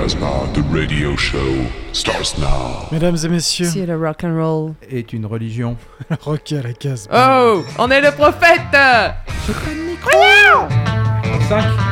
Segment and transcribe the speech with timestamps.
[0.00, 2.88] Casbah, the radio show starts now.
[2.90, 4.72] Mesdames et messieurs, Si le rock and roll.
[4.90, 5.76] est une religion.
[6.22, 7.06] rock à la case.
[7.12, 8.62] Oh, on est le prophète.
[8.72, 10.10] J'ai pas de micro
[11.50, 11.89] 5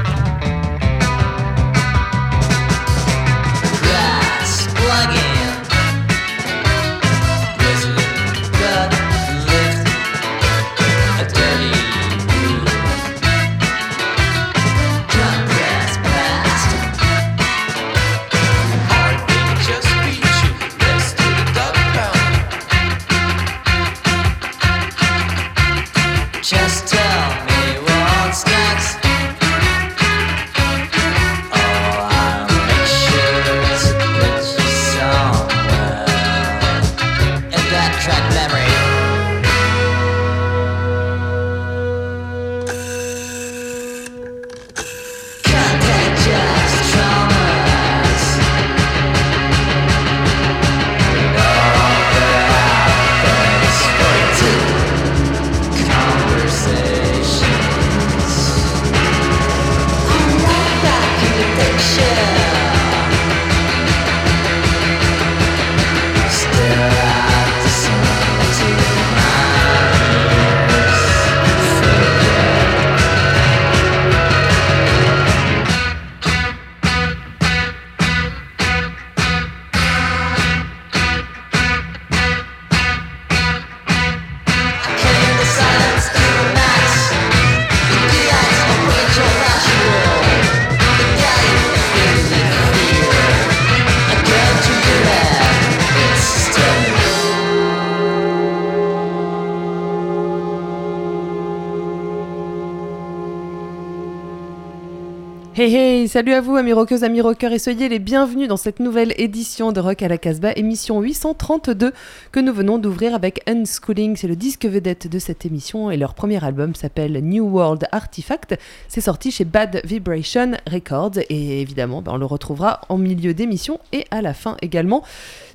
[106.08, 109.73] salut à vous amis rockeuses, amis rockeurs et soyez les bienvenus dans cette nouvelle édition
[109.73, 111.92] de Rock à la Casbah, émission 832
[112.33, 114.17] que nous venons d'ouvrir avec Unschooling.
[114.17, 118.58] C'est le disque vedette de cette émission et leur premier album s'appelle New World Artifact.
[118.89, 123.79] C'est sorti chez Bad Vibration Records et évidemment ben, on le retrouvera en milieu d'émission
[123.92, 125.05] et à la fin également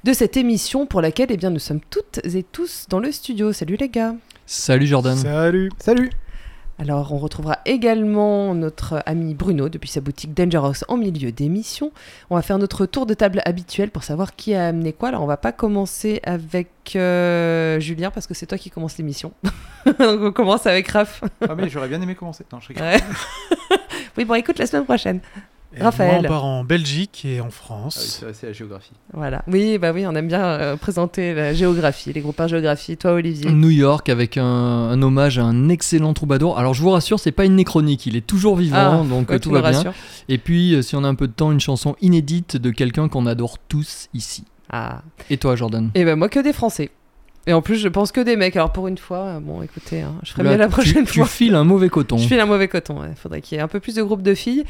[0.04, 3.54] de cette émission pour laquelle eh bien, nous sommes toutes et tous dans le studio.
[3.54, 4.14] Salut les gars
[4.46, 5.18] Salut Jordan.
[5.18, 5.72] Salut.
[5.80, 6.12] Salut
[6.84, 11.94] Alors, on retrouvera également notre ami Bruno depuis sa boutique Dangerous en milieu d'émission.
[12.30, 15.08] On va faire notre tour de table habituel pour savoir qui a amené quoi.
[15.08, 16.68] Alors, on va pas commencer avec
[16.98, 19.32] euh, Julien parce que c'est toi qui commence l'émission.
[19.86, 21.24] Donc, on commence avec Raph.
[21.48, 22.44] Ah mais j'aurais bien aimé commencer.
[22.52, 22.84] Non, je rigole.
[22.84, 23.00] Ouais.
[24.18, 25.22] oui, bon, écoute la semaine prochaine.
[25.80, 26.12] Raphaël.
[26.14, 28.24] moi, on part en Belgique et en Ah oui, France.
[28.34, 28.92] c'est la géographie.
[29.14, 29.44] Voilà.
[29.48, 32.98] Oui, bah oui, on aime bien euh, présenter la géographie, les groupes par géographie.
[32.98, 33.52] Toi, Olivier.
[33.52, 36.58] New York avec un, un hommage à un excellent troubadour.
[36.60, 39.40] Alors je vous rassure, c'est pas une nécronique, il est toujours vivant, Ah, donc ouais,
[39.40, 39.72] tu tout va bien.
[39.72, 39.94] rassures.
[40.30, 43.08] Et puis, euh, si on a un peu de temps, une chanson inédite de quelqu'un
[43.10, 44.44] qu'on adore tous ici.
[44.72, 45.02] Ah.
[45.30, 46.92] Et toi, Jordan Et ben moi, que des Français.
[47.46, 48.56] Et en plus, je pense que des mecs.
[48.56, 51.20] Alors, pour une fois, euh, bon, écoutez, hein, je ferai mieux la tu- prochaine tu,
[51.20, 51.26] fois.
[51.26, 52.18] files un mauvais coton.
[52.18, 53.02] Je file un mauvais coton.
[53.10, 54.64] Il faudrait qu'il y ait un peu plus de groupes de filles.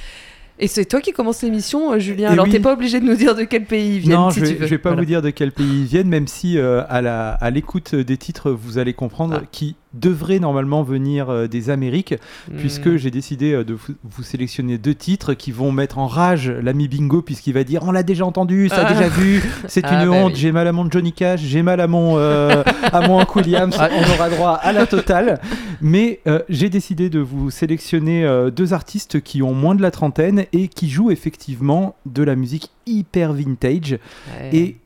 [0.60, 2.30] Et c'est toi qui commence l'émission, euh, Julien.
[2.30, 2.52] Et Alors, oui.
[2.52, 4.54] t'es pas obligé de nous dire de quel pays ils viennent, non, si je, tu
[4.54, 4.66] vais, veux.
[4.68, 5.02] je vais pas Voilà.
[5.02, 8.18] vous dire de quel pays ils viennent, même si euh, à la à l'écoute des
[8.18, 9.46] titres, vous allez comprendre Ah.
[9.52, 12.16] qui devraient normalement venir euh, des Amériques,
[12.52, 12.58] Hmm.
[12.58, 16.88] puisque j'ai décidé euh, de vous, sélectionner deux titres qui vont mettre en rage l'ami
[16.88, 18.94] Bingo, puisqu'il va dire on l'a déjà entendu, ça Ah.
[18.94, 20.40] déjà vu, c'est Ah, une bah honte, oui.
[20.40, 23.90] j'ai mal à mon Johnny Cash, j'ai mal à mon euh, à mon Williams, Ah.
[23.92, 25.40] on aura droit à la totale.
[25.82, 29.92] Mais euh, j'ai décidé de vous sélectionner euh, deux artistes qui ont moins de la
[29.92, 33.98] trentaine et qui jouent effectivement de la musique hyper vintage
[34.40, 34.50] Ouais.
[34.56, 34.78] et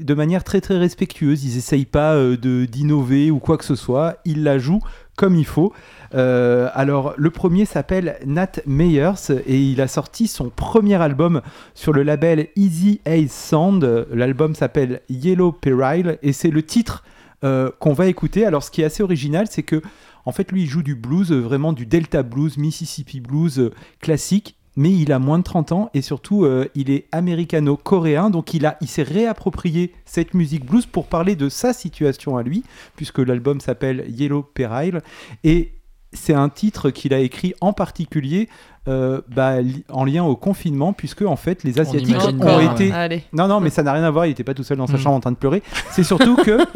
[0.00, 1.44] de manière très très respectueuse.
[1.44, 4.16] Ils essayent pas euh, de d'innover ou quoi que ce soit.
[4.24, 4.82] Ils la jouent
[5.16, 5.72] comme il faut.
[6.14, 11.42] Euh, alors le premier s'appelle Nat Meyers et il a sorti son premier album
[11.74, 14.06] sur le label Easy Ace Sound.
[14.12, 17.04] L'album s'appelle Yellow Peril et c'est le titre
[17.44, 18.46] euh, qu'on va écouter.
[18.46, 19.82] Alors ce qui est assez original, c'est que
[20.24, 23.70] en fait lui il joue du blues, vraiment du Delta blues, Mississippi blues
[24.00, 28.54] classique mais il a moins de 30 ans et surtout euh, il est américano-coréen, donc
[28.54, 32.62] il, a, il s'est réapproprié cette musique blues pour parler de sa situation à lui,
[32.94, 35.00] puisque l'album s'appelle Yellow Peril,
[35.42, 35.72] et
[36.12, 38.48] c'est un titre qu'il a écrit en particulier
[38.86, 42.92] euh, bah, li- en lien au confinement, puisque en fait les Asiatiques ont bien, été...
[42.92, 43.24] Allez.
[43.32, 44.94] Non, non, mais ça n'a rien à voir, il n'était pas tout seul dans sa
[44.94, 45.00] Mm.
[45.00, 46.58] chambre en train de pleurer, c'est surtout que...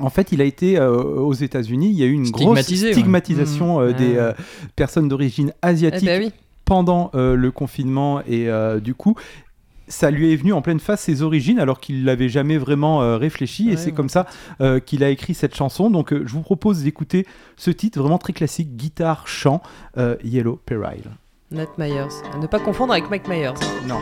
[0.00, 1.88] En fait, il a été euh, aux États-Unis.
[1.90, 2.62] Il y a eu une grosse ouais.
[2.62, 3.96] stigmatisation euh, Mm.
[3.96, 4.32] des euh,
[4.76, 6.32] personnes d'origine Eh asiatique ben oui
[6.68, 9.14] pendant euh, le confinement et euh, du coup
[9.88, 13.16] ça lui est venu en pleine face ses origines alors qu'il l'avait jamais vraiment euh,
[13.16, 14.26] réfléchi et c'est comme ça
[14.84, 15.88] qu'il a écrit cette chanson.
[15.88, 17.26] Donc je vous propose d'écouter
[17.56, 19.62] ce titre vraiment très classique guitare chant
[20.22, 21.04] Yellow Peril.
[21.50, 23.54] Nat Myers, ne pas confondre avec Mike Myers.
[23.86, 24.00] Non.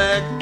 [0.00, 0.39] back.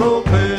[0.00, 0.49] loucura.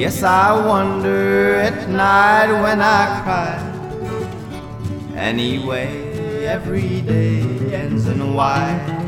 [0.00, 3.60] Yes, I wonder at night when I cry.
[5.14, 7.42] Anyway, every day
[7.74, 9.00] ends in a Y.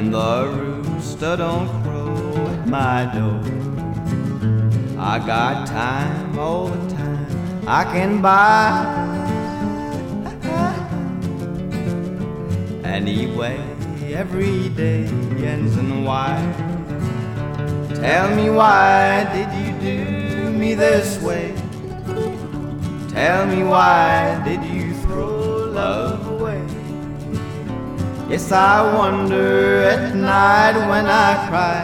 [0.00, 3.42] and the rooster don't crow at my door.
[4.98, 8.70] I got time all the time I can buy.
[12.98, 13.58] Anyway,
[14.22, 15.04] every day
[15.50, 16.34] ends in why.
[17.94, 21.54] Tell me why did you do me this way?
[23.10, 24.79] Tell me why did you?
[28.30, 31.82] Yes, I wonder at night when I cry.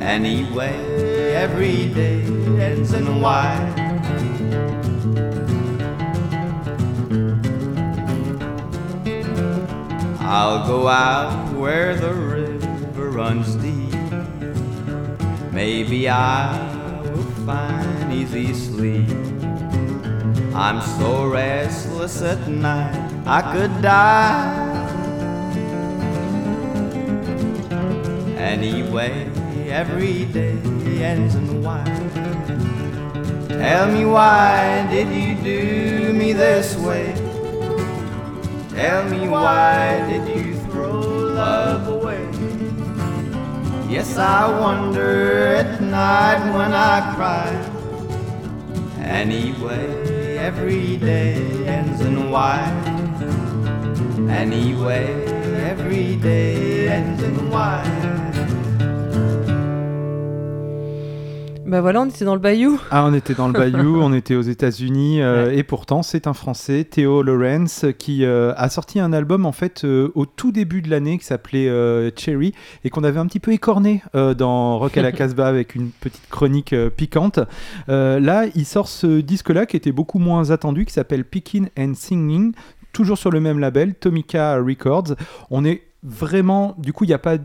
[0.00, 2.22] Anyway, every day
[2.58, 3.74] ends in Y.
[10.20, 13.92] I'll go out where the river runs deep.
[15.52, 16.56] Maybe I
[17.02, 19.10] will find easy sleep.
[20.54, 24.57] I'm so restless at night, I could die.
[28.58, 29.30] Anyway,
[29.70, 30.58] every day
[31.00, 31.84] ends in Y.
[33.46, 37.14] Tell me why did you do me this way?
[38.74, 42.26] Tell me why did you throw love away?
[43.88, 47.50] Yes, I wonder at night when I cry.
[49.06, 52.58] Anyway, every day ends in Y.
[54.28, 55.06] Anyway,
[55.62, 58.17] every day ends in Y.
[61.68, 62.80] Bah voilà, on était dans le bayou.
[62.90, 66.32] Ah, on était dans le Bayou, on était aux États-Unis, euh, et pourtant c'est un
[66.32, 70.80] Français, Théo Lawrence, qui euh, a sorti un album en fait euh, au tout début
[70.80, 71.68] de l'année qui s'appelait
[72.16, 75.90] Cherry et qu'on avait un petit peu écorné dans Rock à la Casbah avec une
[75.90, 77.40] petite chronique piquante.
[77.88, 82.52] Là, il sort ce disque-là qui était beaucoup moins attendu, qui s'appelle Picking and Singing,
[82.94, 85.16] toujours sur le même label, Tomica Records.
[85.50, 87.36] On est vraiment, du coup, il n'y a pas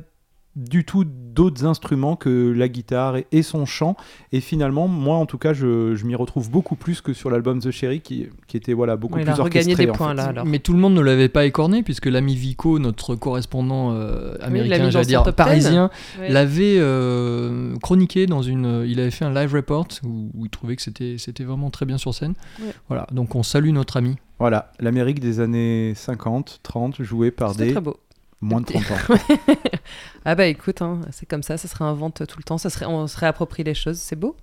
[0.56, 1.03] du tout
[1.34, 3.96] d'autres instruments que la guitare et, et son chant
[4.32, 7.60] et finalement moi en tout cas je, je m'y retrouve beaucoup plus que sur l'album
[7.60, 10.16] The Cherry qui, qui était voilà beaucoup plus orchestré des en points fait.
[10.16, 10.46] là alors.
[10.46, 14.90] Mais tout le monde ne l'avait pas écorné puisque l'ami Vico, notre correspondant euh, américain,
[14.90, 15.38] j'allais dire top 10.
[15.38, 16.30] parisien, Ouais.
[16.30, 18.84] l'avait euh, chroniqué dans une.
[18.88, 21.86] Il avait fait un live report où, où il trouvait que c'était c'était vraiment très
[21.86, 22.34] bien sur scène.
[22.60, 22.72] Ouais.
[22.88, 24.16] Voilà, donc on salue notre ami.
[24.40, 27.98] Voilà, l'Amérique des années 50, 30 jouée par des très beau.
[28.44, 29.16] Moins de 30 ans.
[30.26, 32.86] Ah bah écoute, hein, c'est comme ça, ça se réinvente tout le temps, ça serait,
[32.86, 34.38] on se réapproprie les choses, c'est beau.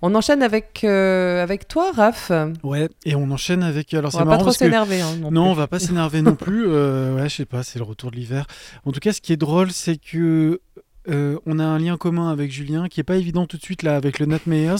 [0.00, 2.30] On enchaîne avec, euh, avec toi, Raph.
[2.62, 3.94] Ouais, et on enchaîne avec.
[3.94, 5.00] Alors On c'est va marrant pas trop que- s'énerver.
[5.00, 6.64] hein, non, Non, on va pas s'énerver non plus.
[6.68, 8.46] euh, ouais, je sais pas, c'est le retour de l'hiver.
[8.84, 10.60] En tout cas, ce qui est drôle, c'est que
[11.08, 13.82] euh, on a un lien commun avec Julien qui est pas évident tout de suite
[13.82, 14.76] là avec le Nat Meyers.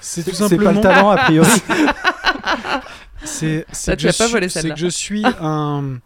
[0.00, 0.72] C'est tout C'est pas simplement.
[0.72, 1.50] le talent a priori.
[3.24, 5.98] C'est que tu je pas volé, que je suis un,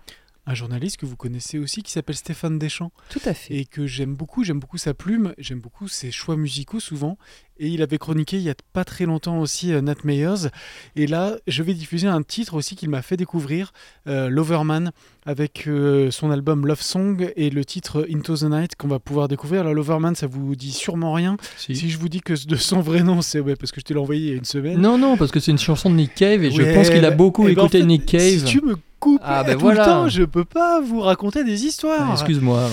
[0.46, 3.54] un journaliste que vous connaissez aussi qui s'appelle Stéphane Deschamps Tout à fait.
[3.54, 4.44] et que j'aime beaucoup.
[4.44, 7.18] J'aime beaucoup sa plume, j'aime beaucoup ses choix musicaux souvent.
[7.62, 10.48] Et il avait chroniqué il y a pas très longtemps aussi euh, Nat Meyers.
[10.96, 13.72] Et là, je vais diffuser un titre aussi qu'il m'a fait découvrir,
[14.06, 14.92] euh, Loverman,
[15.26, 19.28] avec euh, son album Love Song et le titre Into the Night qu'on va pouvoir
[19.28, 19.60] découvrir.
[19.60, 21.36] Alors Loverman, ça vous dit sûrement rien.
[21.58, 21.76] Si.
[21.76, 23.92] Si je vous dis que de son vrai nom, c'est ouais, parce que je te
[23.92, 24.80] l'ai envoyé il y a une semaine.
[24.80, 27.10] Non, non, parce que c'est une chanson de Nick Cave et je pense qu'il a
[27.10, 28.38] bah, beaucoup eh ben, en écouté fait, Nick Cave.
[28.38, 29.80] Si tu me coupes Ah, ben tout voilà.
[29.80, 32.06] le temps, je peux pas vous raconter des histoires.
[32.10, 32.68] Ah, Excuse-moi.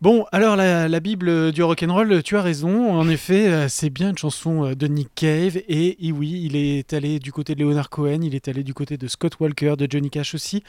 [0.00, 2.92] Bon, alors la, la Bible du rock'n'roll, tu as raison.
[2.96, 5.56] En effet, euh, c'est bien une chanson euh, de Nick Cave.
[5.68, 8.74] Et, et oui, il est allé du côté de Leonard Cohen, il est allé du
[8.74, 10.62] côté de Scott Walker, de Johnny Cash aussi,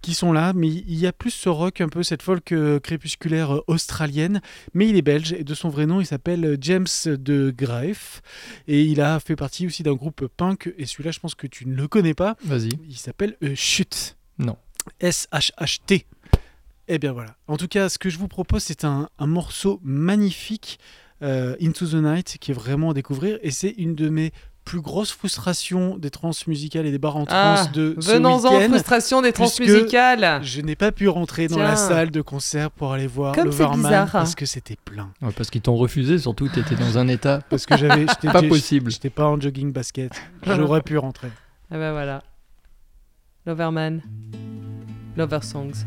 [0.00, 0.52] qui sont là.
[0.54, 4.40] Mais il y a plus ce rock, un peu cette folk euh, crépusculaire australienne.
[4.74, 8.22] Mais il est belge et de son vrai nom, il s'appelle James de Graef.
[8.68, 10.72] Et il a fait partie aussi d'un groupe punk.
[10.78, 12.36] Et celui-là, je pense que tu ne le connais pas.
[12.44, 12.68] Vas-y.
[12.88, 14.14] Il s'appelle euh, Chut.
[14.38, 14.56] Non.
[15.00, 16.06] S-H-H-T.
[16.88, 17.34] Eh bien voilà.
[17.46, 20.78] En tout cas, ce que je vous propose, c'est un, un morceau magnifique,
[21.22, 23.38] euh, Into the Night, qui est vraiment à découvrir.
[23.42, 24.32] Et c'est une de mes
[24.64, 28.60] plus grosses frustrations des trans musicales et des bars en trans Ah, de ce venons-en,
[28.68, 30.40] frustration des trans musicales.
[30.44, 33.78] Je n'ai pas pu rentrer dans la salle de concert pour aller voir Comme Loverman
[33.80, 34.12] bizarre.
[34.12, 35.10] parce que c'était plein.
[35.22, 38.42] Ouais, parce qu'ils t'ont refusé, surtout tu étais dans un état Parce que j'avais, pas
[38.42, 38.90] possible.
[38.90, 40.12] J'étais pas en jogging basket.
[40.46, 41.28] J'aurais pu rentrer.
[41.70, 42.22] Ah bah voilà.
[43.48, 44.02] Loverman.
[45.16, 45.86] Lover Songs.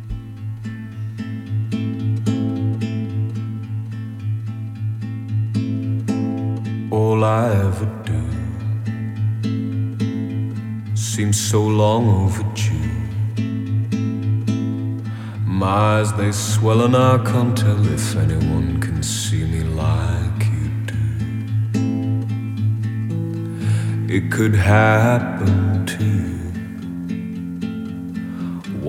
[6.92, 8.22] all I ever do
[10.96, 12.74] seems so long overdue.
[15.46, 20.70] My eyes they swell and I can't tell if anyone can see me like you
[20.92, 21.06] do.
[24.16, 26.41] It could happen to you.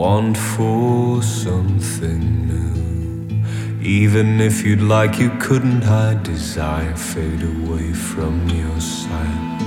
[0.03, 3.41] Want for something new.
[3.81, 9.61] Even if you'd like, you couldn't hide desire fade away from your sight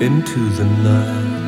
[0.00, 1.42] into the night.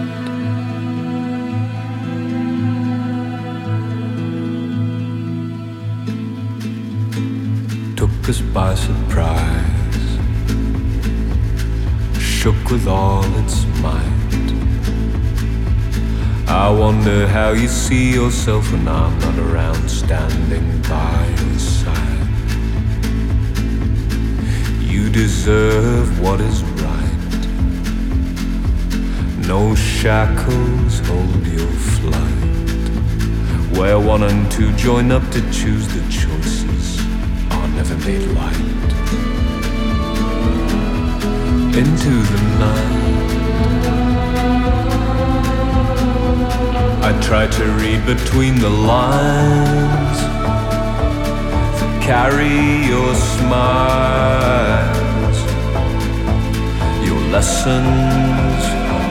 [7.97, 10.09] Took us by surprise,
[12.19, 14.16] shook with all its might.
[16.49, 22.29] I wonder how you see yourself when I'm not around standing by your side.
[24.81, 27.07] You deserve what is right.
[29.49, 32.57] No shackles hold your flight.
[33.77, 37.01] Where one and two join up to choose the choices
[37.51, 38.57] are never made light.
[41.77, 43.26] Into the night.
[47.09, 50.19] I try to read between the lines
[51.79, 53.77] to carry your smiles.
[57.07, 58.63] Your lessons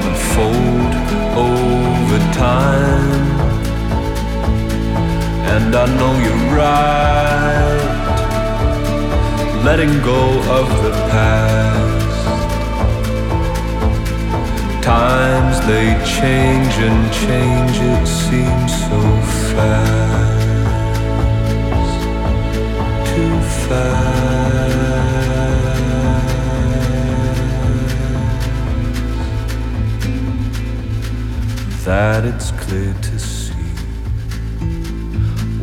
[0.07, 0.93] unfold
[1.39, 3.29] over time.
[5.53, 7.85] And I know you're right.
[9.63, 10.21] Letting go
[10.59, 11.94] of the past.
[14.85, 19.01] Times they change and change, it seems so
[19.55, 20.45] fast.
[23.15, 24.35] Too fast.
[31.85, 33.53] That it's clear to see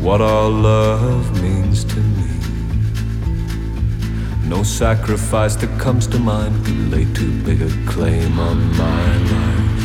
[0.00, 2.41] what our love means to me.
[4.54, 9.82] No sacrifice that comes to mind could lay too big a claim on my life.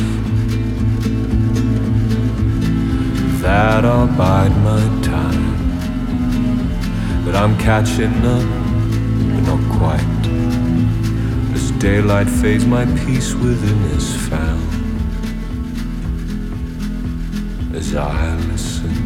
[3.40, 5.56] That I'll bide my time.
[7.24, 8.46] But I'm catching up,
[9.32, 10.26] but not quite.
[11.54, 14.68] As daylight fades, my peace within is found.
[17.74, 18.97] As I listen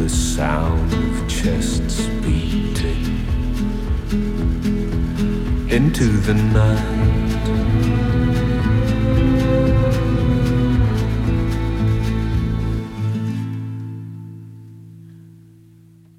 [0.00, 3.04] the sound of chests beating
[5.68, 7.10] into the night.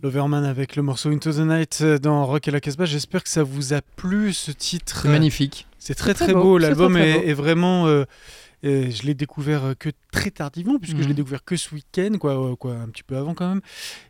[0.03, 2.85] L'Overman avec le morceau Into the Night dans Rock et la Casbah.
[2.85, 5.01] J'espère que ça vous a plu ce titre.
[5.03, 5.67] C'est magnifique.
[5.77, 7.87] C'est très très très beau, L'album est vraiment.
[7.87, 8.05] euh,
[8.65, 11.07] euh, je l'ai découvert euh, que très tardivement, puisque je Mhm.
[11.09, 13.61] l'ai découvert que ce week-end, quoi, euh, quoi, un petit peu avant quand même.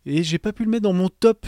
[0.06, 1.46] Et j'ai pas pu le mettre dans mon top,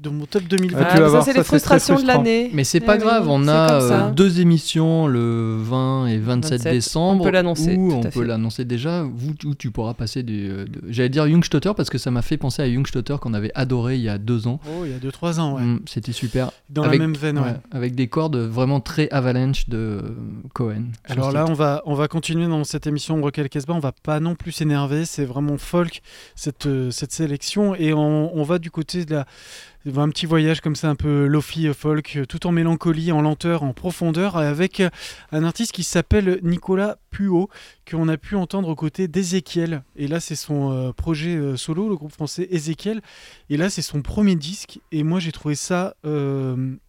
[0.00, 0.78] dans mon top 2020.
[0.80, 2.50] Ah, Ah, ça, c'est les frustrations de l'année.
[2.52, 6.52] Mais c'est Eh pas oui, grave, on a euh, deux émissions le 20 et 27,
[6.58, 7.20] 27, décembre.
[7.22, 9.10] on peut l'annoncer, on peut l'annoncer déjà, où,
[9.48, 10.50] où tu pourras passer du.
[10.50, 13.52] euh, de- J'allais dire Jungstotter parce que ça m'a fait penser à Jungstotter qu'on avait
[13.54, 14.60] adoré il y a deux ans.
[14.66, 15.62] Oh, il y a 2-3 ans, ouais.
[15.62, 16.50] Mm, C'était super.
[16.70, 17.44] Dans Avec- la même veine, ouais.
[17.44, 20.00] Ouais, avec des cordes vraiment très avalanche de euh,
[20.54, 20.86] Cohen.
[21.08, 23.74] Alors là, on va, on va continuer dans cette émission Rock et la Casbah.
[23.74, 25.04] On va pas non plus s'énerver.
[25.04, 26.02] C'est vraiment folk,
[26.34, 27.74] cette, cette sélection.
[27.76, 29.26] Et on, on va du côté de la.
[29.86, 33.20] Un petit voyage comme ça, un peu lofi euh, folk, euh, tout en mélancolie, en
[33.20, 34.88] lenteur, en profondeur, avec euh,
[35.30, 37.50] un artiste qui s'appelle Nicolas Puot,
[37.88, 39.82] qu'on a pu entendre aux côtés d'Ezekiel.
[39.94, 43.02] Et là, c'est son projet solo, le groupe français Ezekiel.
[43.50, 44.80] Et là, c'est son premier disque.
[44.90, 45.94] Et moi, j'ai trouvé ça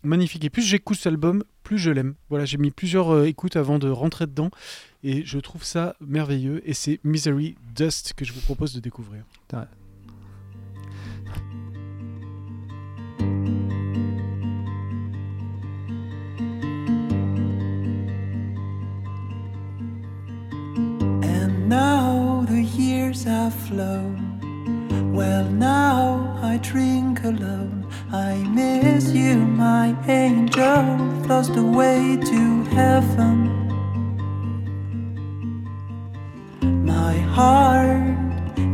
[0.04, 0.46] magnifique.
[0.46, 2.16] Et plus j'écoute cet album, plus je l'aime.
[2.30, 4.50] Voilà, j'ai mis plusieurs écoutes avant de rentrer dedans.
[5.04, 6.62] Et je trouve ça merveilleux.
[6.68, 9.24] Et c'est Misery Dust que je vous propose de découvrir.
[21.24, 24.22] And now the years have flown.
[25.14, 27.88] Well, now I drink alone.
[28.12, 30.84] I miss you, my angel,
[31.28, 33.38] lost away to heaven.
[36.86, 38.18] My heart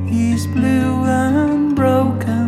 [0.08, 2.41] is blue and broken.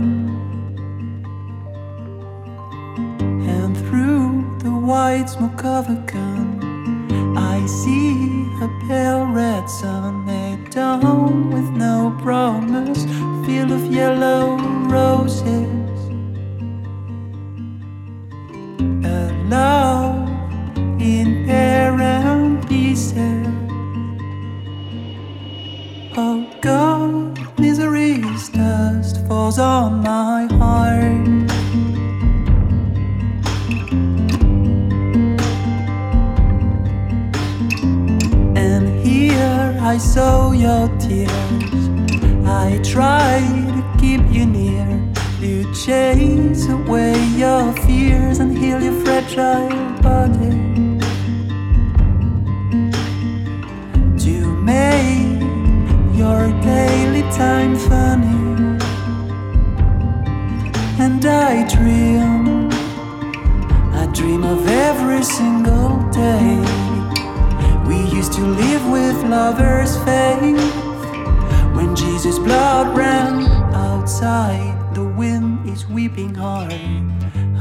[4.83, 8.27] White smoke of a gun, I see
[8.61, 13.05] a pale red sun, a dawn with no promise,
[13.45, 15.99] field of yellow roses.
[19.05, 20.27] A love
[21.01, 23.47] in parent pieces.
[26.17, 31.52] Oh God, misery's dust falls on my heart.
[39.85, 41.89] I saw your tears.
[42.47, 43.41] I try
[43.75, 44.87] to keep you near,
[45.41, 49.67] to chase away your fears and heal your fragile
[50.01, 50.51] body.
[54.23, 55.41] To make
[56.17, 58.79] your daily time funny.
[60.97, 62.69] And I dream,
[63.91, 66.92] I dream of every single day
[67.87, 70.73] We used to live with lovers' faith.
[71.75, 73.43] When Jesus' blood ran
[73.73, 76.73] outside, the wind is weeping hard.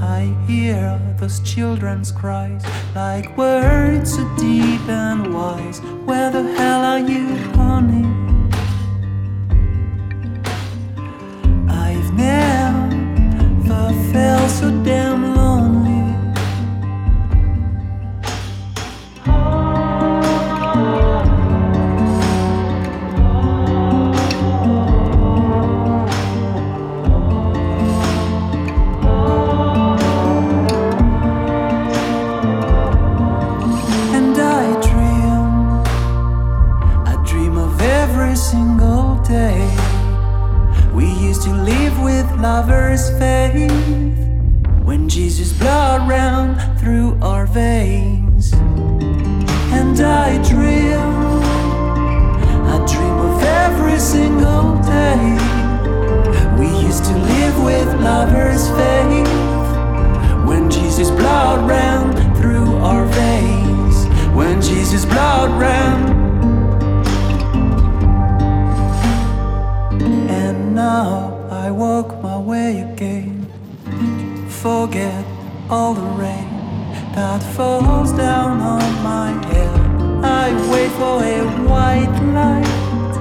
[0.02, 5.80] I hear those children's cries like words so deep and wise.
[6.04, 8.06] Where the hell are you, honey?
[11.68, 15.81] I've never felt so damn lonely.
[42.42, 43.70] Lovers' faith
[44.82, 48.52] when Jesus' blood ran through our veins.
[49.72, 50.98] And I dream,
[52.66, 55.22] I dream of every single day.
[56.58, 59.28] We used to live with lovers' faith
[60.44, 64.06] when Jesus' blood ran through our veins.
[64.34, 66.10] When Jesus' blood ran.
[70.28, 71.31] And now
[71.72, 73.46] walk my way again.
[74.48, 75.24] Forget
[75.70, 76.48] all the rain
[77.14, 79.80] that falls down on my head.
[80.24, 83.14] I wait for a white light.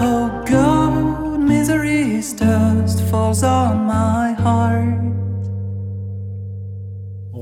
[0.00, 4.61] Oh God, misery's dust falls on my heart.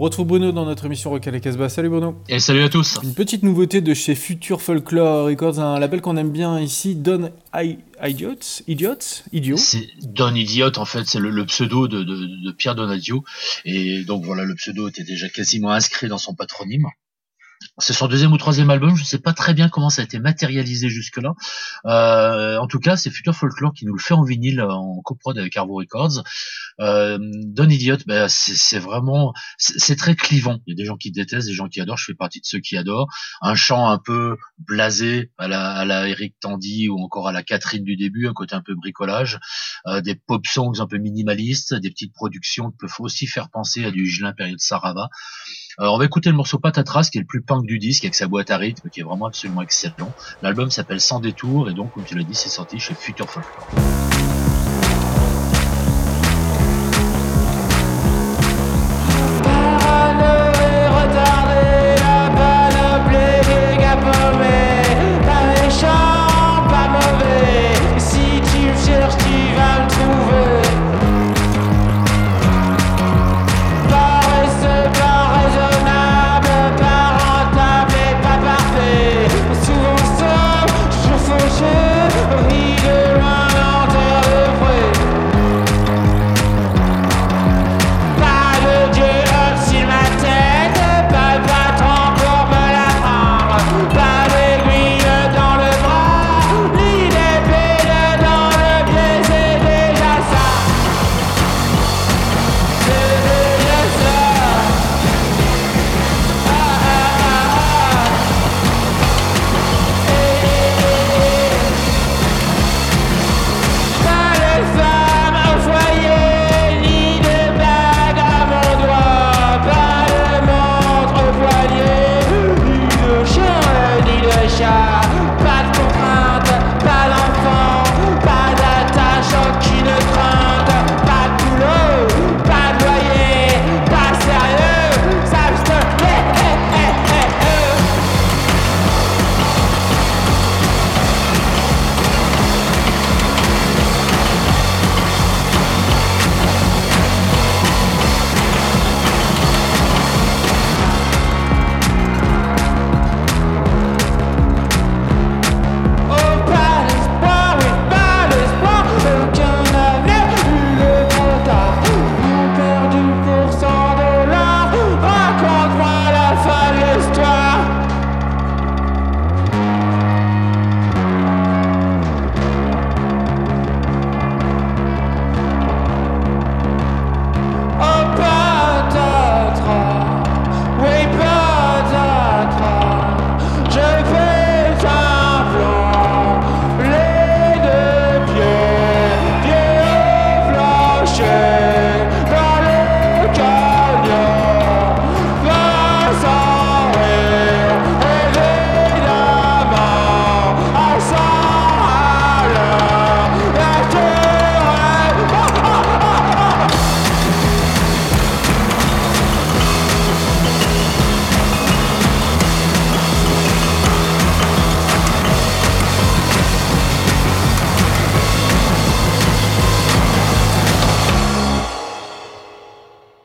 [0.01, 1.69] On retrouve Bruno dans notre émission Rock à la Casbah.
[1.69, 2.17] Salut Bruno.
[2.27, 2.99] Et salut à tous.
[3.03, 7.31] Une petite nouveauté de chez Future Folklore Records, un label qu'on aime bien ici, Don
[7.55, 8.95] I- Idiots, Idiots,
[9.31, 9.59] Idiot.
[9.59, 13.25] C'est Don Idiot, en fait, c'est le, le pseudo de, de, de Pierre Donadio.
[13.67, 16.87] Et donc voilà, le pseudo était déjà quasiment inscrit dans son patronyme.
[17.79, 20.05] C'est son deuxième ou troisième album, je ne sais pas très bien comment ça a
[20.05, 21.35] été matérialisé jusque-là.
[21.87, 25.39] Euh, en tout cas, c'est Future Folklore qui nous le fait en vinyle en coprod
[25.39, 26.23] avec Arvo Records.
[26.81, 30.59] Euh, Don Idiot, ben, c'est vraiment, c'est très clivant.
[30.67, 31.99] Il y a des gens qui détestent, des gens qui adorent.
[31.99, 33.09] Je fais partie de ceux qui adorent.
[33.43, 37.43] Un chant un peu blasé à la, à la Eric Tandy ou encore à la
[37.43, 39.39] Catherine du début, un côté un peu bricolage,
[39.87, 43.85] euh, des pop songs un peu minimalistes, des petites productions qui peuvent aussi faire penser
[43.85, 45.09] à du Gilin période Sarava.
[45.79, 48.15] Euh, on va écouter le morceau Patatras qui est le plus punk du disque avec
[48.15, 50.13] sa boîte à rythme qui est vraiment absolument excellent.
[50.43, 54.40] L'album s'appelle Sans détour et donc comme tu l'as dit c'est sorti chez Future Folklore.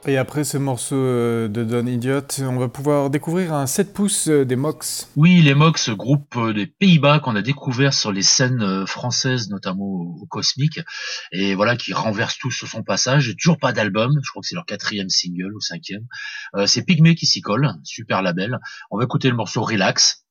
[0.08, 4.28] Et après ce morceau euh, de Don Idiot, on va pouvoir découvrir un 7 pouces
[4.28, 5.10] euh, des Mox.
[5.16, 9.86] Oui, les Mox, groupe euh, des Pays-Bas qu'on a découvert sur les scènes françaises, notamment
[9.86, 10.80] au, Cosmic,
[11.32, 13.34] et voilà, qui renverse tout sur son passage.
[13.42, 16.06] Toujours pas d'album, je crois que c'est leur quatrième single ou cinquième.
[16.56, 18.60] Euh, c'est Pygmée qui s'y colle, super label.
[18.92, 20.25] On va écouter le morceau Relax.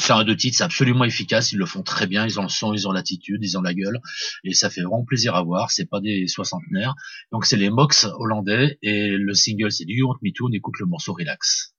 [0.00, 2.48] C'est un deux titres, c'est absolument efficace, ils le font très bien, ils ont le
[2.48, 4.00] son, ils ont l'attitude, ils ont la gueule,
[4.44, 6.94] et ça fait vraiment plaisir à voir, c'est pas des soixantenaires.
[7.32, 10.52] Donc c'est les Mox hollandais, et le single c'est du You Want Me Too, on
[10.52, 11.74] écoute le morceau Relax.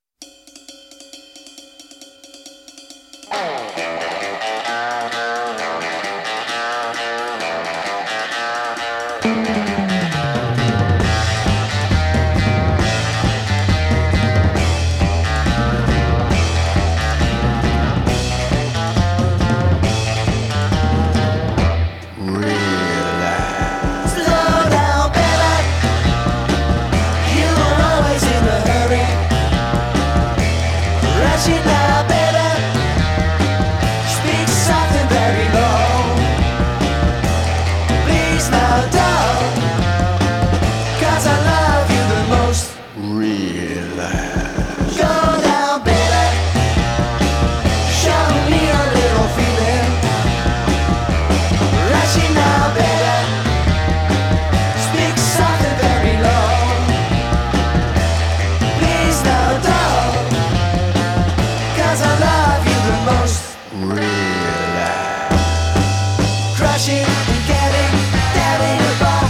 [66.81, 67.91] crashing and getting,
[68.33, 69.29] getting above.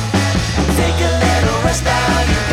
[0.78, 2.51] Take a little rest now.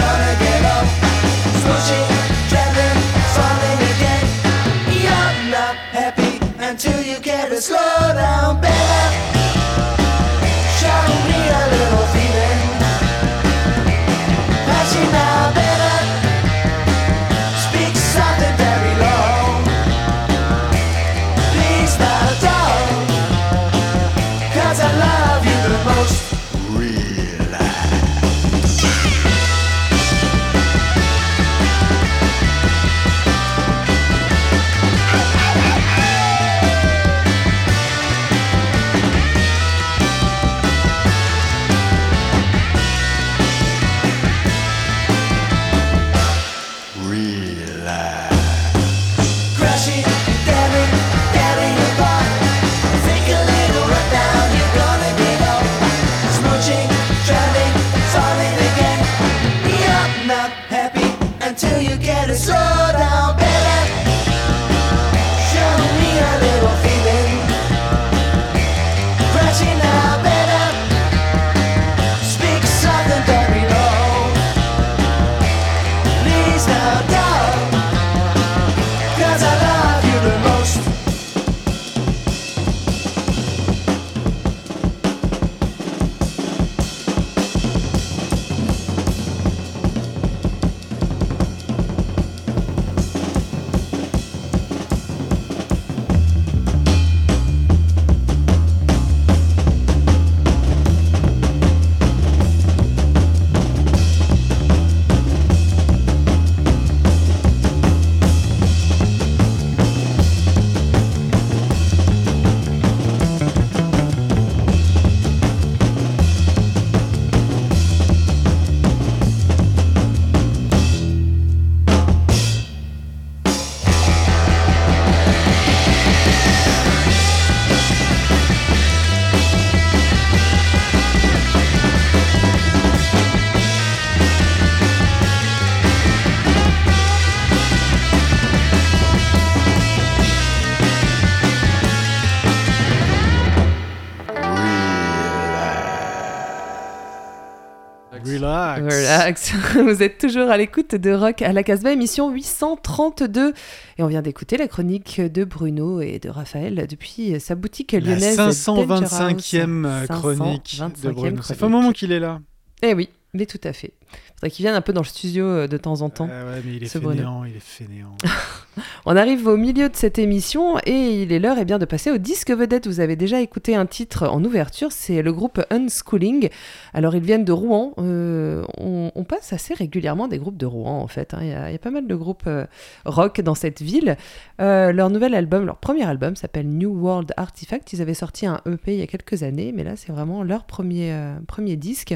[149.74, 153.52] Vous êtes toujours à l'écoute de Rock à la Casbah, émission 832.
[153.98, 158.00] Et on vient d'écouter la chronique de Bruno et de Raphaël depuis sa boutique La
[158.00, 158.38] lyonnaise.
[158.38, 160.20] 525e Danger House.
[160.20, 161.42] chronique de 525e Bruno.
[161.42, 162.40] Ça fait un moment qu'il est là.
[162.82, 163.92] Eh oui, mais tout à fait.
[164.36, 166.28] Faudrait qu'il vienne un peu dans le studio euh, de temps en temps.
[166.30, 168.16] Ah ouais, mais il est fainéant, il est fainéant.
[169.06, 172.10] On arrive au milieu de cette émission et il est l'heure eh bien, de passer
[172.10, 172.86] au disque vedette.
[172.86, 176.48] Vous avez déjà écouté un titre en ouverture, c'est le groupe Unschooling.
[176.94, 177.94] Alors ils viennent de Rouen.
[177.98, 181.34] Euh, on, passe assez régulièrement des groupes de Rouen en fait.
[181.34, 181.40] hein.
[181.42, 182.64] Il y, a- pas mal de groupes euh,
[183.04, 184.16] rock dans cette ville.
[184.60, 187.92] Euh, leur nouvel album, leur premier album s'appelle New World Artifact.
[187.92, 190.64] Ils avaient sorti un EP il y a quelques années, mais là c'est vraiment leur
[190.64, 191.14] premier,
[191.46, 192.14] premier disque.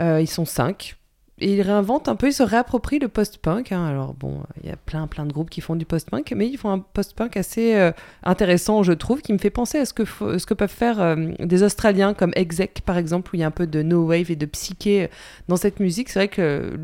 [0.00, 0.96] Ils sont cinq.
[1.38, 3.72] Et il réinvente un peu, il se réapproprie le post-punk.
[3.72, 3.84] hein.
[3.84, 6.56] Alors bon, il y a plein plein de groupes qui font du post-punk, mais ils
[6.56, 10.54] font un post-punk assez euh, intéressant, je trouve, qui me fait penser à ce que,
[10.54, 13.66] peuvent faire euh, des Australiens comme Exec, par exemple, où il y a un peu
[13.66, 15.10] de no wave et de psyché
[15.48, 16.08] dans cette musique.
[16.08, 16.78] C'est vrai que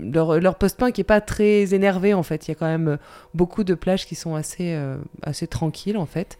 [0.00, 2.46] leur, leur post-punk est pas très énervé, en fait.
[2.46, 2.96] Il y a quand même euh,
[3.34, 6.38] beaucoup de plages qui sont assez, euh, assez tranquilles, en fait.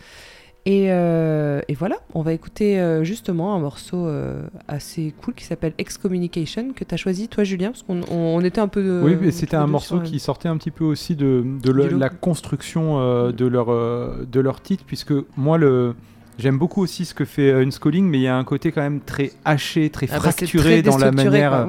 [0.67, 5.45] Et, euh, et voilà, on va écouter euh, justement un morceau euh, assez cool qui
[5.45, 9.01] s'appelle Excommunication que tu as choisi toi Julien parce qu'on on- on était un peu
[9.03, 13.01] Oui, mais c'était un morceau qui sortait un petit peu aussi de, le- la construction
[13.01, 15.95] euh, de, leur, de leur titre, puisque moi, le,
[16.39, 19.01] j'aime beaucoup aussi ce que fait Unschooling, mais il y a un côté quand même
[19.01, 21.67] très haché, très Ah bah, fracturé très dans la manière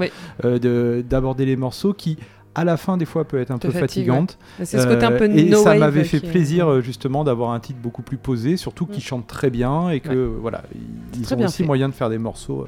[1.04, 2.18] d'aborder les morceaux qui,
[2.56, 4.38] à la fin, des fois, peut être un peu fatigante.
[4.60, 4.66] ouais.
[4.66, 7.60] C'est ce côté un peu et no ça m'avait fait plaisir, euh, justement, d'avoir un
[7.60, 9.04] titre beaucoup plus posé, surtout qui Mm.
[9.04, 10.64] chante très bien et que, voilà,
[11.18, 11.64] ils ont bien aussi fait.
[11.66, 12.62] moyen de faire des morceaux.
[12.64, 12.68] euh,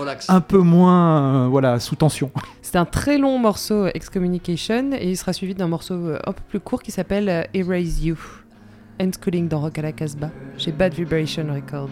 [0.00, 0.30] Relax.
[0.30, 2.30] Un peu moins, euh, voilà, sous tension.
[2.62, 6.42] C'est un très long morceau Excommunication et il sera suivi d'un morceau euh, un peu
[6.48, 8.16] plus court qui s'appelle euh, Erase You.
[9.00, 11.88] Unschooling dans Rock à la Casbah chez Bad Vibration Records.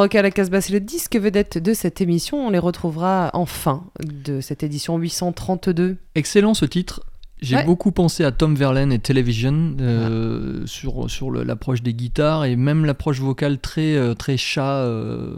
[0.00, 2.46] Rock à la Casbah, c'est le disque vedette de cette émission.
[2.46, 5.98] On les retrouvera en fin de cette édition 832.
[6.14, 7.02] Excellent ce titre.
[7.42, 7.64] J'ai Ouais.
[7.64, 12.54] beaucoup pensé à Tom Verlaine et Television euh, sur, sur le- l'approche des guitares et
[12.56, 15.34] même l'approche vocale très, euh, très chat euh,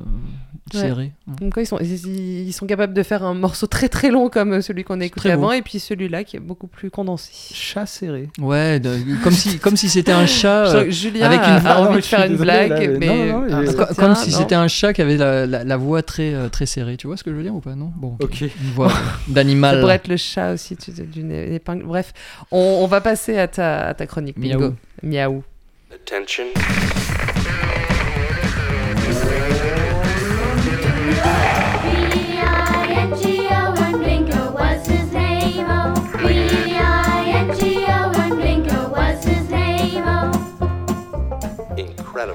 [0.74, 0.80] Ouais.
[0.80, 1.12] serré.
[1.40, 4.62] Donc, ils, sont, ils, ils sont capables de faire un morceau très très long comme
[4.62, 5.34] celui qu'on a écouté beau.
[5.34, 7.30] avant, et puis celui-là qui est beaucoup plus condensé.
[7.52, 8.28] Chat serré.
[8.40, 11.88] Ouais, de- comme si comme si c'était un chat euh, Julien avec une a voix-
[11.90, 14.92] envie de faire une blague, mais non, non, Ah, ça comme si c'était un chat
[14.94, 16.96] qui avait la, la- la voix très très serrée.
[16.96, 17.74] Tu vois ce que je veux dire ou pas?
[17.74, 17.92] Non?
[17.96, 18.16] Bon.
[18.22, 18.40] Ok.
[18.40, 18.96] Une voix Ça
[19.28, 19.80] d'animal.
[19.80, 21.84] pourrait être le chat aussi tu sais, d'une épingle.
[21.92, 22.14] Bref,
[22.50, 24.72] on, on va passer à ta, à ta chronique, Bingo.
[25.02, 25.44] Miaou.
[25.92, 26.46] Attention.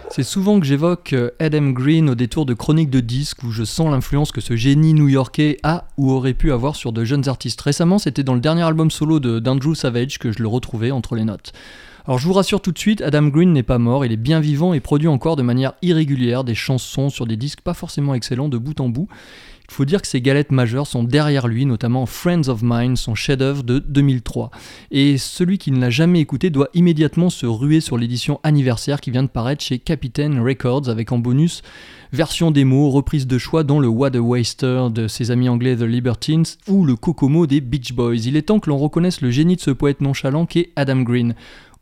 [0.10, 3.64] C'est souvent que j'évoque euh, Adam Green au détour de chroniques de disques où je
[3.64, 7.62] sens l'influence que ce génie new-yorkais a ou aurait pu avoir sur de jeunes artistes.
[7.62, 11.24] Récemment, c'était dans le dernier album solo d'Andrew Savage que je le retrouvais entre les
[11.24, 11.54] notes.
[12.08, 14.40] Alors je vous rassure tout de suite, Adam Green n'est pas mort, il est bien
[14.40, 18.48] vivant et produit encore de manière irrégulière des chansons sur des disques pas forcément excellents
[18.48, 19.10] de bout en bout.
[19.70, 23.16] Il faut dire que ses galettes majeures sont derrière lui, notamment Friends of Mine, son
[23.16, 24.50] chef-d'œuvre de 2003.
[24.92, 29.12] Et celui qui ne l'a jamais écouté doit immédiatement se ruer sur l'édition anniversaire qui
[29.12, 31.62] vient de paraître chez Capitaine Records avec en bonus
[32.14, 35.82] version démo, reprise de choix dont le What a Waster de ses amis anglais The
[35.82, 38.26] Libertines ou le Kokomo des Beach Boys.
[38.26, 41.36] Il est temps que l'on reconnaisse le génie de ce poète nonchalant qu'est Adam Green.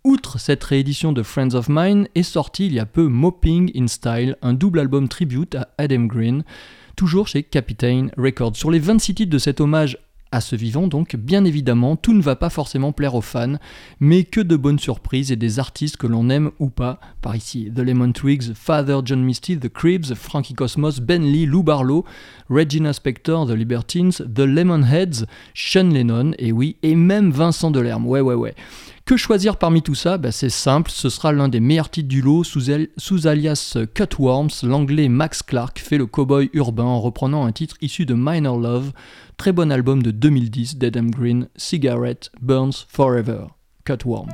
[0.04, 3.88] Outre cette réédition de Friends of Mine, est sorti il y a peu Mopping in
[3.88, 6.44] Style, un double album tribute à Adam Green,
[6.96, 8.56] toujours chez Capitaine Records.
[8.56, 9.98] Sur les 26 titres de cet hommage
[10.32, 13.56] à ce vivant, donc, bien évidemment, tout ne va pas forcément plaire aux fans,
[14.00, 17.00] mais que de bonnes surprises et des artistes que l'on aime ou pas.
[17.22, 21.64] Par ici, The Lemon Twigs, Father John Misty, The Cribs, Frankie Cosmos, Ben Lee, Lou
[21.64, 22.04] Barlow,
[22.50, 28.06] Regina Spektor, The Libertines, The Lemonheads, Sean Lennon, et oui, et même Vincent Delerme.
[28.06, 28.56] Ouais, ouais, ouais.
[29.06, 32.22] Que choisir parmi tout ça Bah, C'est simple, ce sera l'un des meilleurs titres du
[32.24, 34.50] lot sous, el- sous alias Cutworms.
[34.64, 38.94] L'anglais Max Clark fait le cowboy urbain en reprenant un titre issu de Minor Love,
[39.38, 43.46] très bon album de 2010 d'Adam Green, Cigarette Burns Forever.
[43.86, 44.32] Cutworms.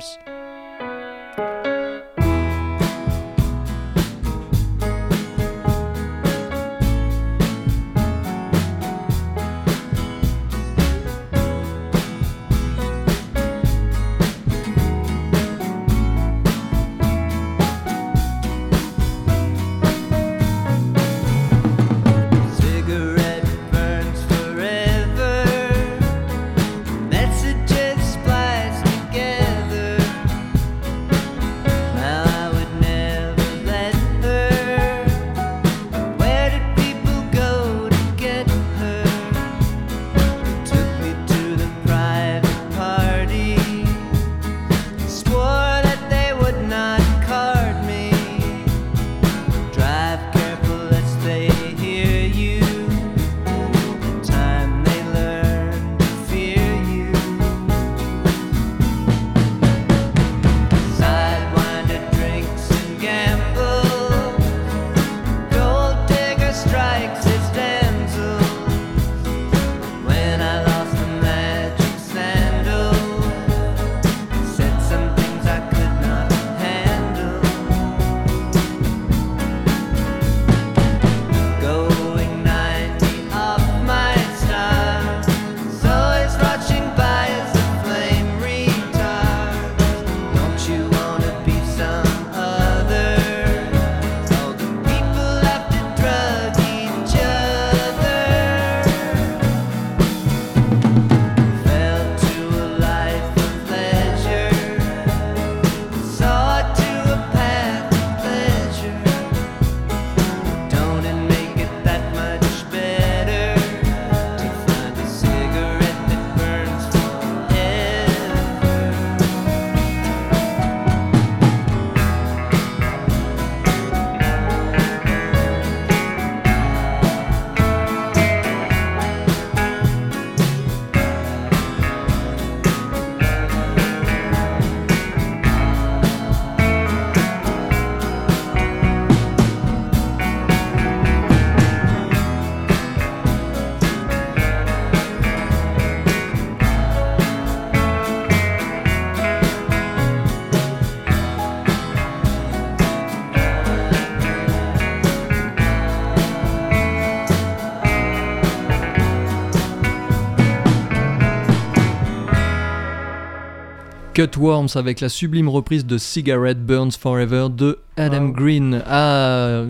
[164.22, 169.64] Cutworms avec la sublime reprise de Cigarette Burns Forever de Adam Green à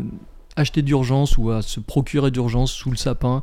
[0.57, 3.43] acheter d'urgence ou à se procurer d'urgence sous le sapin.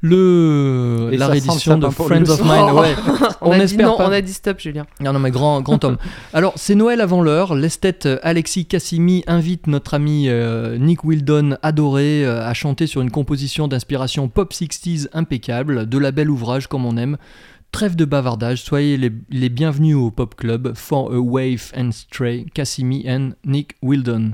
[0.00, 2.40] Le, Et la réédition de Friends of.
[2.42, 2.74] Mine.
[2.74, 2.94] Ouais.
[3.42, 4.08] on, a dit espère non, pas.
[4.08, 4.86] on a dit stop, Julien.
[5.00, 5.98] Non, non, mais grand, grand homme.
[6.32, 7.54] Alors, c'est Noël avant l'heure.
[7.54, 13.02] L'esthète euh, Alexis Cassimi invite notre ami euh, Nick Wildon, adoré, euh, à chanter sur
[13.02, 17.18] une composition d'inspiration pop 60s impeccable, de la belle ouvrage comme on aime.
[17.72, 23.04] Trêve de bavardage, soyez les, bienvenus au Pop Club For a Wave and Stray, Cassimi
[23.06, 24.32] and Nick Wildon.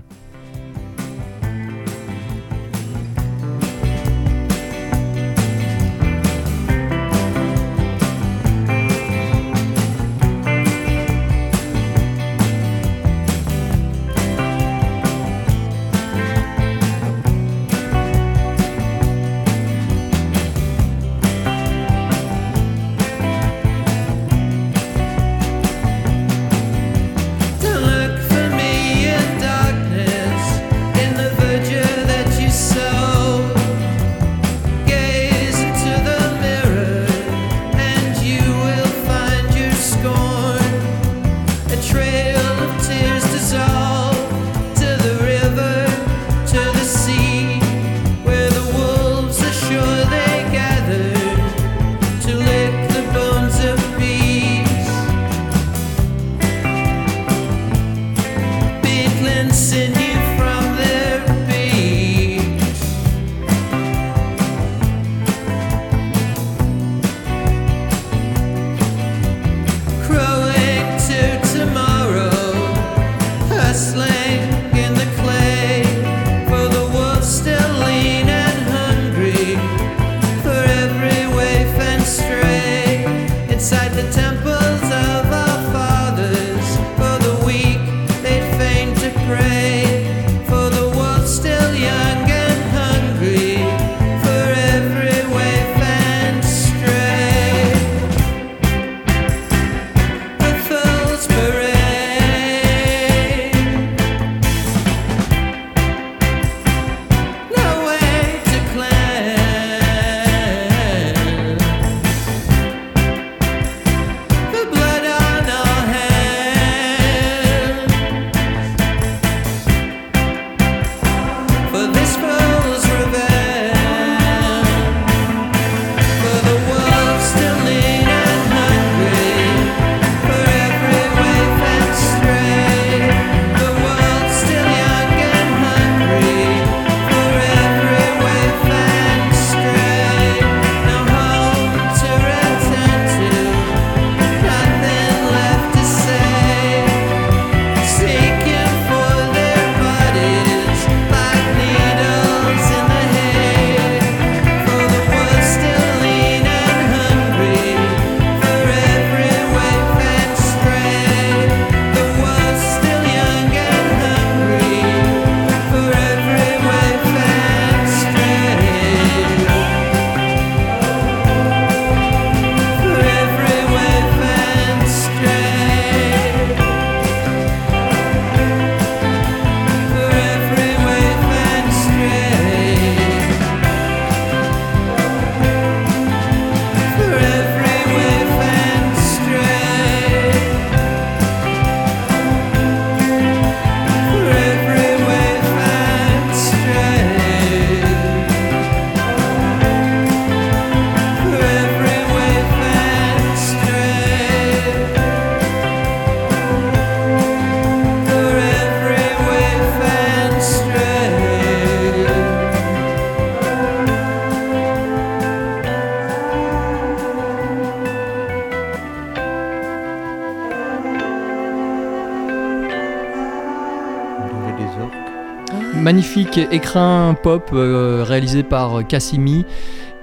[225.93, 229.45] Magnifique écrin pop euh, réalisé par Cassimi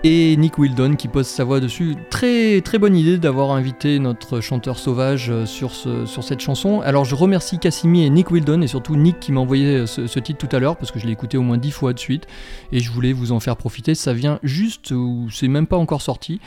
[0.03, 1.95] et Nick Wildon qui pose sa voix dessus.
[2.11, 6.81] Très très bonne idée d'avoir invité notre chanteur sauvage euh, sur, sur cette chanson.
[6.81, 10.19] Alors je remercie Cassimi et Nick Wildon et surtout Nick qui m'a envoyé ce, ce
[10.19, 12.27] titre tout à l'heure parce que je l'ai écouté au moins dix fois de suite
[12.71, 13.95] et je voulais vous en faire profiter.
[13.95, 16.39] Ça vient juste ou c'est même pas encore sorti.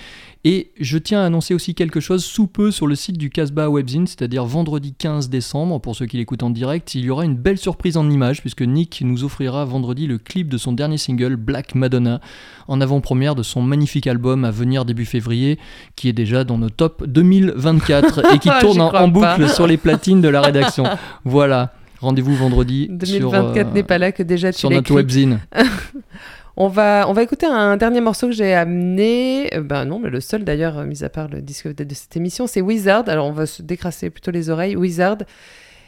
[0.44, 3.70] Et je tiens à annoncer aussi quelque chose sous peu sur le site du Casbah
[3.70, 7.36] Webzine, c'est-à-dire vendredi 15 décembre, pour ceux qui l'écoutent en direct, il y aura une
[7.36, 11.36] belle surprise en images, puisque Nick nous offrira vendredi le clip de son dernier single,
[11.36, 12.20] Black Madonna,
[12.66, 15.60] en avant-première de son magnifique album à venir début février,
[15.94, 20.20] qui est déjà dans nos top 2024 et qui tourne en, boucle sur les platines
[20.20, 20.84] de la rédaction.
[21.24, 21.72] Voilà.
[22.00, 25.38] Rendez-vous vendredi 2024 sur, euh, n'est pas là que déjà tu sur notre webzine.
[26.56, 29.54] On va, on va écouter un dernier morceau que j'ai amené.
[29.54, 32.16] Euh, Ben non, mais le seul d'ailleurs, euh, mis à part le disque de cette
[32.16, 33.08] émission, c'est Wizard.
[33.08, 34.76] Alors on va se décrasser plutôt les oreilles.
[34.76, 35.18] Wizard,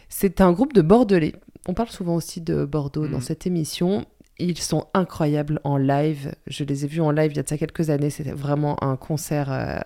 [0.09, 1.35] c'est un groupe de Bordelais.
[1.69, 4.05] On parle souvent aussi de Bordeaux dans cette émission.
[4.39, 6.35] Ils sont incroyables en live.
[6.47, 8.11] Je les ai vus en live il y a de ça quelques années.
[8.11, 9.79] C'était vraiment un concert euh,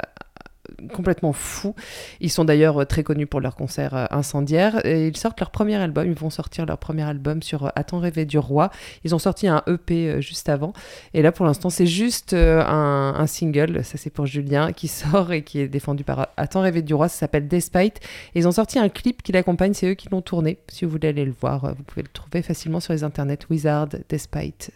[0.93, 1.75] complètement fou.
[2.21, 4.85] Ils sont d'ailleurs euh, très connus pour leurs concerts euh, incendiaires.
[4.85, 6.07] Ils sortent leur premier album.
[6.07, 8.71] Ils vont sortir leur premier album sur euh, Attends rêver du roi.
[9.05, 10.73] Ils ont sorti un EP juste avant.
[11.15, 13.85] Et là, pour l'instant, c'est juste un, single.
[13.85, 17.09] Ça, c'est pour Julien qui sort et qui est défendu par Attends rêver du roi.
[17.09, 17.99] Ça s'appelle Despite.
[18.35, 19.75] Et ils ont sorti un clip qui l'accompagne.
[19.75, 20.59] C'est eux qui l'ont tourné.
[20.69, 23.39] Si vous voulez aller le voir, vous pouvez le trouver facilement sur les internets.
[23.51, 24.71] Wizard Despite.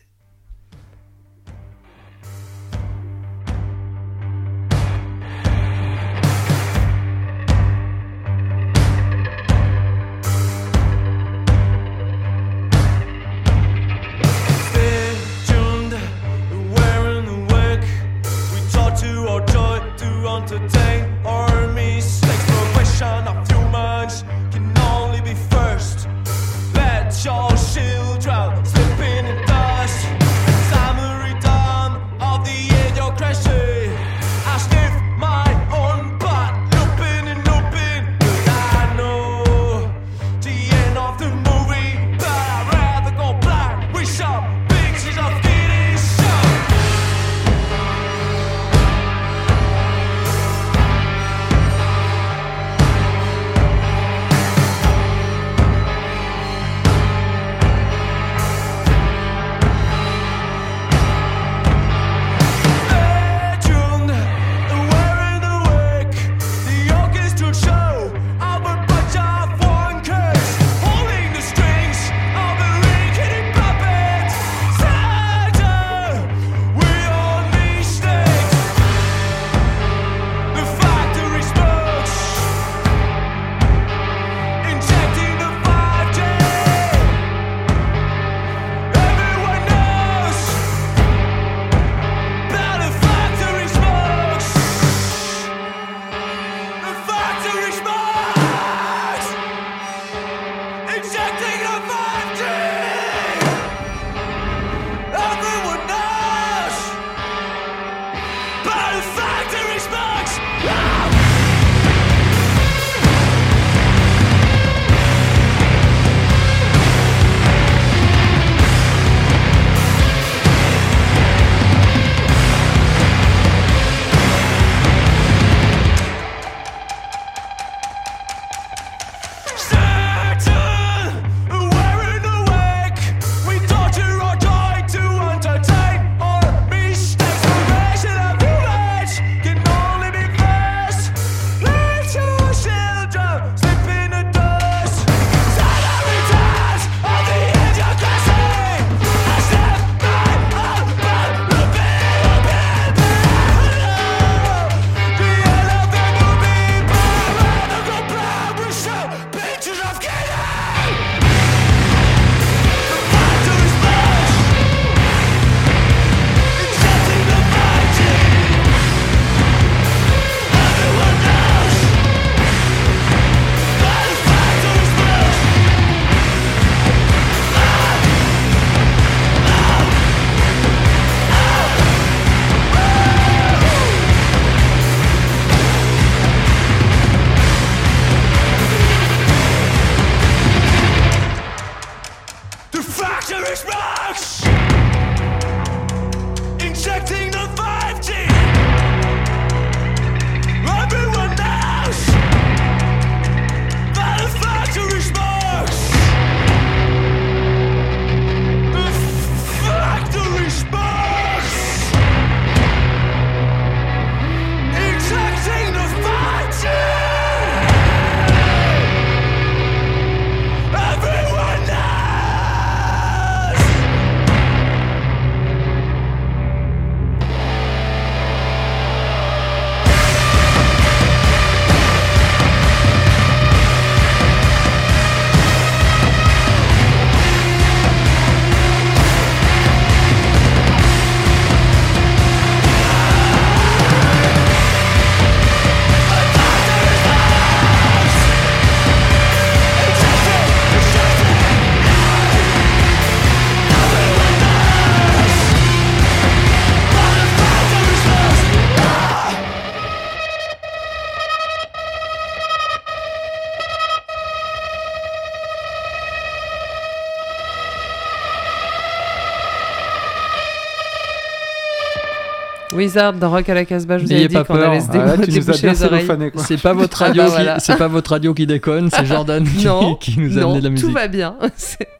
[272.83, 274.71] Wizard dans Rock à la Casbah, je vous N'ayez avais dit pas qu'on peur.
[274.71, 276.01] allait se Ah, démo- là, tu nous as déboucher bien les oreilles.
[276.07, 276.43] cellophané, quoi.
[276.45, 279.45] C'est pas votre Ah radio, bah qui, c'est pas votre radio qui déconne, c'est Jordan
[279.45, 280.87] qui, Non, qui nous a non, amené de la musique.
[280.87, 281.37] tout va bien.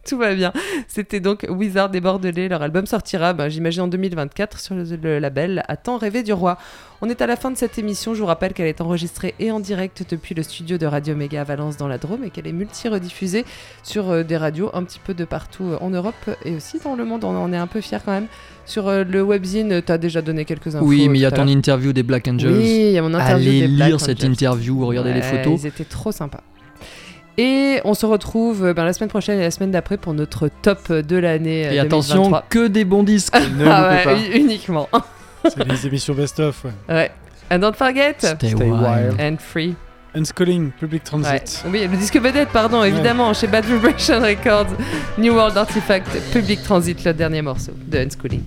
[0.09, 0.53] Tout va bien.
[0.89, 2.49] C'était donc Wizard des Bordelais.
[2.49, 6.33] Leur album sortira, ben, j'imagine, en 2024 sur le, le label À tant rêvé du
[6.33, 6.59] roi.
[7.05, 8.15] On est à la fin de cette émission.
[8.15, 11.41] Je vous rappelle qu'elle est enregistrée et en direct depuis le studio de Radio Méga
[11.41, 13.45] à Valence dans la Drôme et qu'elle est multi-rediffusée
[13.83, 16.95] sur euh, des radios un petit peu de partout euh, en Europe et aussi dans
[16.95, 17.25] le monde.
[17.25, 18.29] On en est un peu fiers quand même.
[18.67, 20.87] Sur euh, le webzine, tu as déjà donné quelques infos.
[20.87, 22.53] Oui, mais il y a ton interview des Black Angels.
[22.57, 25.43] Oui, il y a mon interview Allez des Black lire cette interview, regardez les Ouais,
[25.43, 25.61] photos.
[25.61, 26.45] Ils étaient trop sympas.
[27.37, 30.93] Et on se retrouve ben, la semaine prochaine et la semaine d'après pour notre top
[30.93, 31.63] de l'année.
[31.63, 32.47] Et attention, 2023.
[32.49, 33.35] que des bons disques.
[33.59, 34.37] Ne ah ouais, pas.
[34.37, 34.89] uniquement.
[35.49, 36.65] C'est les émissions best-of.
[36.65, 36.71] Ouais.
[36.89, 37.11] ouais.
[37.51, 38.15] And don't forget.
[38.19, 38.83] Stay Stay wild.
[38.83, 39.21] wild.
[39.21, 39.75] And free.
[40.15, 41.21] Unschooling, Public Ouais.
[41.23, 41.65] Transit.
[41.69, 44.67] Oui, le disque vedette, pardon, évidemment, chez Bad Vibration Records.
[45.19, 48.43] New World Artifact, Public Transit, le dernier morceau de Unschooling.